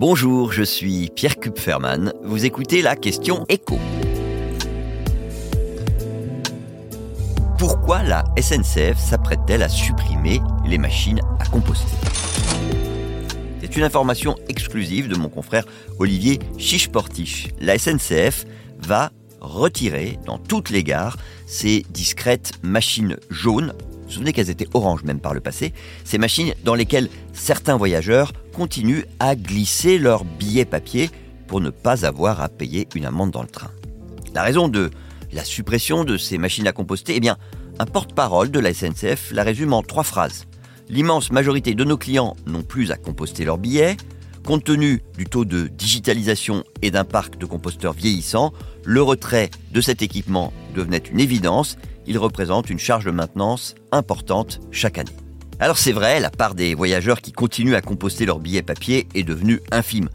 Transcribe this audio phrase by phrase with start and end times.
[0.00, 2.14] Bonjour, je suis Pierre Kupferman.
[2.24, 3.78] Vous écoutez la question écho.
[7.58, 11.98] Pourquoi la SNCF s'apprête-t-elle à supprimer les machines à composter?
[13.60, 15.66] C'est une information exclusive de mon confrère
[15.98, 17.48] Olivier Chiche-Portiche.
[17.60, 18.46] La SNCF
[18.78, 19.12] va
[19.42, 23.74] retirer dans toutes les gares ces discrètes machines jaunes
[24.10, 25.72] vous souvenez qu'elles étaient oranges même par le passé,
[26.04, 31.10] ces machines dans lesquelles certains voyageurs continuent à glisser leurs billets papier
[31.46, 33.70] pour ne pas avoir à payer une amende dans le train.
[34.34, 34.90] La raison de
[35.32, 37.36] la suppression de ces machines à composter, eh bien,
[37.78, 40.46] un porte-parole de la SNCF la résume en trois phrases.
[40.88, 43.96] L'immense majorité de nos clients n'ont plus à composter leurs billets.
[44.44, 48.52] Compte tenu du taux de digitalisation et d'un parc de composteurs vieillissant,
[48.84, 51.76] le retrait de cet équipement devenait une évidence
[52.10, 55.16] il représente une charge de maintenance importante chaque année.
[55.60, 59.22] Alors c'est vrai, la part des voyageurs qui continuent à composter leurs billets papier est
[59.22, 60.08] devenue infime.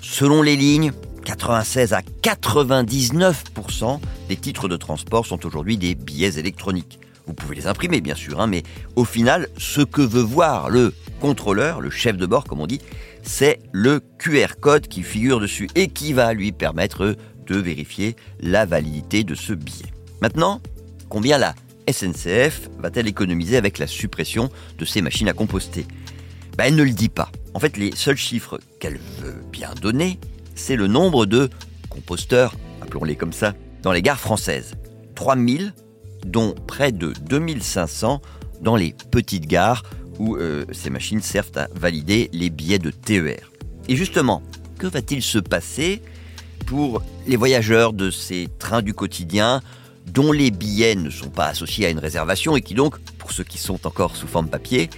[0.00, 0.92] Selon les lignes,
[1.24, 7.00] 96 à 99% des titres de transport sont aujourd'hui des billets électroniques.
[7.26, 8.62] Vous pouvez les imprimer bien sûr, hein, mais
[8.94, 12.80] au final, ce que veut voir le contrôleur, le chef de bord comme on dit,
[13.24, 17.16] c'est le QR code qui figure dessus et qui va lui permettre
[17.48, 19.90] de vérifier la validité de ce billet.
[20.22, 20.60] Maintenant,
[21.08, 21.54] Combien la
[21.90, 25.86] SNCF va-t-elle économiser avec la suppression de ces machines à composter?
[26.56, 27.30] Ben, Elle ne le dit pas.
[27.54, 30.18] En fait, les seuls chiffres qu'elle veut bien donner,
[30.54, 31.48] c'est le nombre de
[31.88, 34.74] composteurs, appelons-les comme ça, dans les gares françaises.
[35.14, 35.72] 3000,
[36.26, 38.20] dont près de 2500
[38.60, 39.82] dans les petites gares
[40.18, 43.52] où euh, ces machines servent à valider les billets de TER.
[43.88, 44.42] Et justement,
[44.78, 46.02] que va-t-il se passer
[46.66, 49.62] pour les voyageurs de ces trains du quotidien
[50.06, 53.44] dont les billets ne sont pas associés à une réservation et qui donc, pour ceux
[53.44, 54.88] qui sont encore sous forme papier,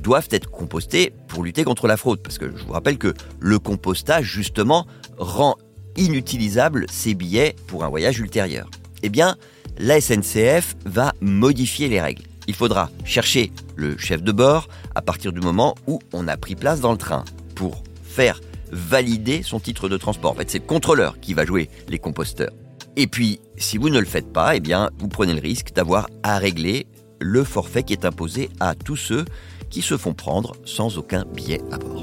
[0.00, 2.20] doivent être compostés pour lutter contre la fraude.
[2.22, 4.86] Parce que je vous rappelle que le compostage, justement,
[5.18, 5.56] rend
[5.96, 8.68] inutilisables ces billets pour un voyage ultérieur.
[9.02, 9.36] Eh bien,
[9.78, 12.22] la SNCF va modifier les règles.
[12.46, 16.54] Il faudra chercher le chef de bord à partir du moment où on a pris
[16.54, 20.32] place dans le train pour faire valider son titre de transport.
[20.32, 22.52] En fait, c'est le contrôleur qui va jouer les composteurs.
[22.96, 26.08] Et puis, si vous ne le faites pas, eh bien, vous prenez le risque d'avoir
[26.22, 26.86] à régler
[27.20, 29.24] le forfait qui est imposé à tous ceux
[29.70, 32.02] qui se font prendre sans aucun billet à bord.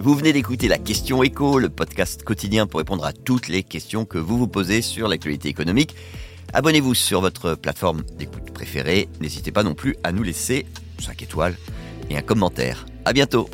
[0.00, 4.04] Vous venez d'écouter la question écho, le podcast quotidien pour répondre à toutes les questions
[4.04, 5.94] que vous vous posez sur l'actualité économique.
[6.52, 9.08] Abonnez-vous sur votre plateforme d'écoute préférée.
[9.20, 10.66] N'hésitez pas non plus à nous laisser
[10.98, 11.56] 5 étoiles
[12.10, 12.84] et un commentaire.
[13.04, 13.48] À bientôt!